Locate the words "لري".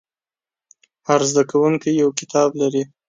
2.61-2.83